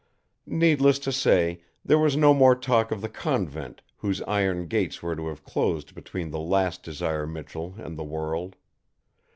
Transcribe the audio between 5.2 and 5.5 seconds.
have